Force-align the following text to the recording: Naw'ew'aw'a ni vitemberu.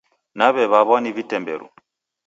Naw'ew'aw'a 0.37 0.97
ni 1.01 1.11
vitemberu. 1.17 1.67